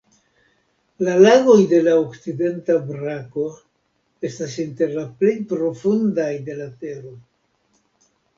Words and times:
La 1.07 1.17
lagoj 1.25 1.57
de 1.73 1.81
la 1.87 1.93
okcidenta 2.05 2.77
brako 2.87 3.45
estas 4.31 4.57
inter 4.65 4.97
la 4.97 5.05
plej 5.21 5.35
profundaj 5.53 6.29
de 6.51 6.59
la 6.65 6.69
Tero. 6.83 7.15